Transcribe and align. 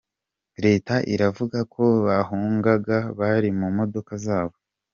Leta 0.65 0.95
iravuga 1.13 1.59
ko 1.73 1.83
bahungaga 2.05 2.97
bari 3.19 3.49
mu 3.59 3.67
modoka 3.77 4.11
zabo. 4.25 4.55